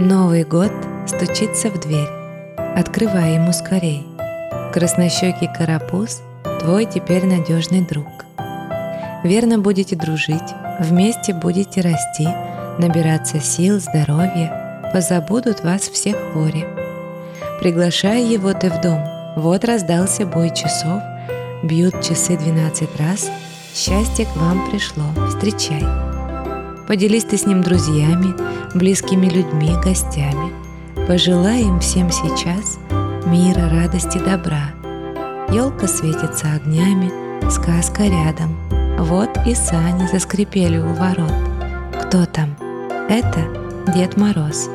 Новый 0.00 0.44
год 0.44 0.70
стучится 1.08 1.70
в 1.70 1.80
дверь. 1.80 2.08
Открывай 2.76 3.34
ему 3.34 3.52
скорей. 3.52 4.06
Краснощекий 4.72 5.50
карапуз– 5.52 6.22
твой 6.60 6.84
теперь 6.84 7.26
надежный 7.26 7.80
друг. 7.84 8.06
Верно 9.24 9.58
будете 9.58 9.96
дружить, 9.96 10.54
вместе 10.78 11.34
будете 11.34 11.80
расти, 11.80 12.28
набираться 12.78 13.40
сил, 13.40 13.80
здоровья, 13.80 14.90
позабудут 14.92 15.64
вас 15.64 15.82
все 15.82 16.14
хвори. 16.14 16.64
Приглашай 17.58 18.22
его 18.22 18.52
ты 18.52 18.70
в 18.70 18.80
дом, 18.80 19.04
вот 19.34 19.64
раздался 19.64 20.26
бой 20.26 20.50
часов, 20.50 21.02
бьют 21.64 22.02
часы 22.02 22.38
двенадцать 22.38 22.96
раз, 23.00 23.28
счастье 23.74 24.26
к 24.26 24.36
вам 24.36 24.70
пришло, 24.70 25.06
встречай. 25.28 26.07
Поделись 26.88 27.24
ты 27.24 27.36
с 27.36 27.44
ним 27.44 27.60
друзьями, 27.60 28.34
близкими 28.74 29.26
людьми, 29.26 29.76
гостями. 29.84 30.54
Пожелай 31.06 31.60
им 31.60 31.80
всем 31.80 32.10
сейчас 32.10 32.78
мира, 33.26 33.68
радости, 33.68 34.16
добра. 34.16 34.70
Елка 35.52 35.86
светится 35.86 36.46
огнями, 36.54 37.12
сказка 37.50 38.04
рядом. 38.04 38.56
Вот 38.98 39.28
и 39.46 39.54
сани 39.54 40.08
заскрипели 40.10 40.78
у 40.78 40.94
ворот. 40.94 41.30
Кто 42.04 42.24
там? 42.24 42.56
Это 43.10 43.44
Дед 43.94 44.16
Мороз. 44.16 44.70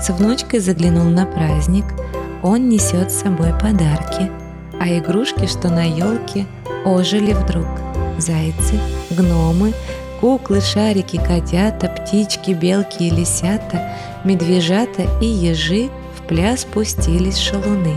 С 0.00 0.08
внучкой 0.08 0.60
заглянул 0.60 1.04
на 1.04 1.26
праздник. 1.26 1.84
Он 2.42 2.70
несет 2.70 3.12
с 3.12 3.20
собой 3.20 3.52
подарки, 3.60 4.30
а 4.80 4.88
игрушки, 4.88 5.46
что 5.46 5.68
на 5.68 5.84
елке, 5.84 6.46
ожили 6.86 7.34
вдруг. 7.34 7.66
Зайцы, 8.16 8.80
гномы, 9.10 9.74
Куклы, 10.20 10.60
шарики, 10.60 11.16
котята, 11.16 11.88
птички, 11.88 12.50
белки 12.50 13.04
и 13.04 13.10
лисята, 13.10 13.92
медвежата 14.24 15.02
и 15.20 15.26
ежи 15.26 15.90
в 16.16 16.26
пляс 16.26 16.64
пустились 16.64 17.38
шалуны. 17.38 17.94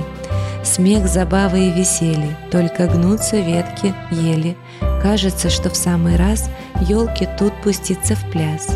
Смех, 0.63 1.07
забавы 1.07 1.67
и 1.67 1.71
веселье, 1.71 2.37
только 2.51 2.85
гнутся 2.85 3.37
ветки 3.37 3.95
ели. 4.11 4.55
Кажется, 5.01 5.49
что 5.49 5.71
в 5.71 5.75
самый 5.75 6.15
раз 6.15 6.47
елки 6.81 7.27
тут 7.39 7.53
пуститься 7.63 8.15
в 8.15 8.31
пляс. 8.31 8.67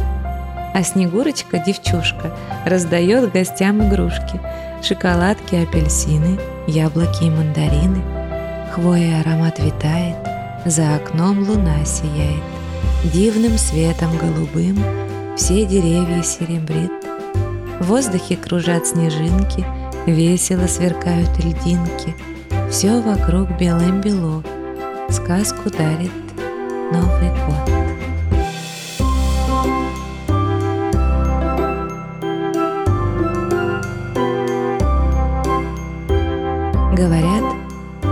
А 0.74 0.82
Снегурочка, 0.82 1.60
девчушка, 1.60 2.36
раздает 2.66 3.32
гостям 3.32 3.88
игрушки. 3.88 4.42
Шоколадки, 4.82 5.56
апельсины, 5.56 6.40
яблоки 6.68 7.26
и 7.26 7.30
мандарины. 7.30 8.02
Хвоя 8.74 9.22
аромат 9.22 9.60
витает, 9.60 10.18
за 10.66 10.96
окном 10.96 11.48
луна 11.48 11.86
сияет. 11.86 12.55
Дивным 13.14 13.58
светом 13.60 14.18
голубым 14.18 14.78
все 15.38 15.64
деревья 15.66 16.24
серебрит. 16.24 16.92
В 17.80 17.86
воздухе 17.86 18.36
кружат 18.36 18.88
снежинки, 18.88 19.64
весело 20.08 20.66
сверкают 20.66 21.38
льдинки. 21.38 22.16
Все 22.72 23.00
вокруг 23.02 23.58
белым-бело, 23.60 24.44
сказку 25.12 25.70
дарит 25.70 26.12
Новый 26.92 27.30
год. 27.46 27.70
Говорят, 36.98 37.44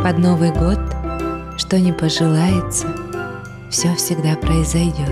под 0.04 0.18
Новый 0.20 0.52
год, 0.52 0.80
что 1.58 1.80
не 1.80 1.92
пожелается– 1.92 2.88
все 3.74 3.96
всегда 3.96 4.36
произойдет, 4.36 5.10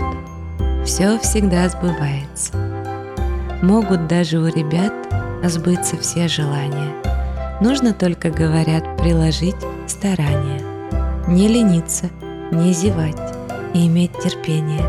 все 0.86 1.18
всегда 1.18 1.68
сбывается. 1.68 2.54
Могут 3.64 4.06
даже 4.06 4.38
у 4.38 4.46
ребят 4.46 4.94
сбыться 5.44 5.98
все 5.98 6.28
желания. 6.28 6.94
Нужно 7.60 7.92
только, 7.92 8.30
говорят, 8.30 8.98
приложить 8.98 9.56
старания. 9.88 10.62
Не 11.28 11.48
лениться, 11.48 12.12
не 12.52 12.72
зевать 12.72 13.34
и 13.74 13.88
иметь 13.88 14.12
терпение, 14.20 14.86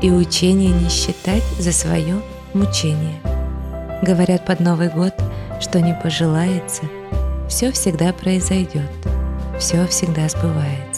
и 0.00 0.10
учение 0.10 0.70
не 0.70 0.88
считать 0.88 1.44
за 1.58 1.72
свое 1.72 2.22
мучение. 2.54 3.20
Говорят 4.00 4.46
под 4.46 4.60
Новый 4.60 4.88
год, 4.88 5.12
что 5.60 5.82
не 5.82 5.92
пожелается, 5.92 6.84
все 7.50 7.70
всегда 7.70 8.14
произойдет, 8.14 8.90
все 9.58 9.86
всегда 9.88 10.26
сбывается. 10.30 10.89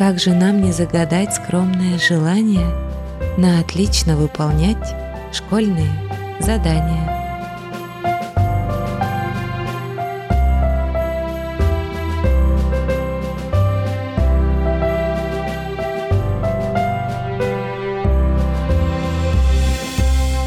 Как 0.00 0.18
же 0.18 0.32
нам 0.32 0.62
не 0.62 0.72
загадать 0.72 1.34
скромное 1.34 1.98
желание 1.98 2.66
на 3.36 3.60
отлично 3.60 4.16
выполнять 4.16 4.78
школьные 5.30 5.90
задания? 6.40 7.06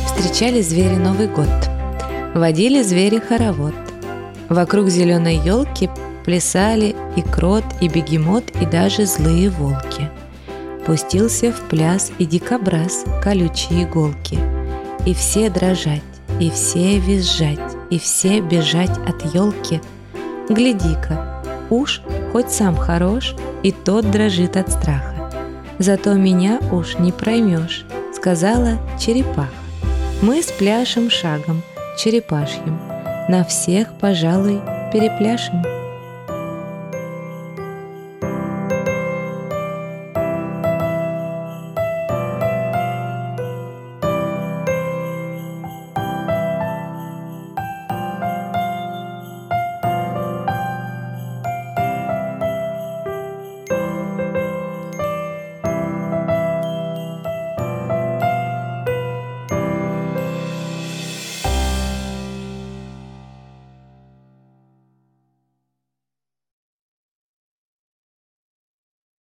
Встречали 0.07 0.63
звери 0.63 0.95
Новый 0.95 1.27
год. 1.27 1.47
Водили 2.33 2.81
звери 2.81 3.19
хоровод. 3.19 3.75
Вокруг 4.49 4.87
зеленой 4.89 5.35
елки 5.35 5.91
Плясали 6.25 6.95
и 7.15 7.21
крот, 7.21 7.65
и 7.81 7.89
бегемот, 7.89 8.43
и 8.61 8.65
даже 8.65 9.05
злые 9.05 9.49
волки. 9.49 10.09
Пустился 10.85 11.51
в 11.51 11.59
пляс 11.69 12.11
и 12.17 12.25
дикобраз, 12.25 13.05
колючие 13.21 13.83
иголки. 13.83 14.39
И 15.05 15.13
все 15.13 15.49
дрожать, 15.49 16.01
и 16.39 16.49
все 16.49 16.99
визжать, 16.99 17.59
и 17.89 17.99
все 17.99 18.39
бежать 18.39 18.97
от 19.07 19.33
елки. 19.33 19.81
Гляди-ка, 20.49 21.43
уж 21.69 22.01
хоть 22.31 22.51
сам 22.51 22.75
хорош, 22.75 23.35
и 23.63 23.71
тот 23.71 24.09
дрожит 24.09 24.57
от 24.57 24.71
страха. 24.71 25.31
Зато 25.79 26.13
меня 26.13 26.59
уж 26.71 26.97
не 26.99 27.11
проймешь, 27.11 27.85
сказала 28.13 28.77
черепаха. 28.99 29.49
Мы 30.21 30.41
с 30.41 30.51
пляшем 30.51 31.09
шагом, 31.09 31.61
черепашьим, 31.97 32.79
на 33.27 33.43
всех, 33.43 33.87
пожалуй, 33.99 34.61
перепляшем. 34.93 35.72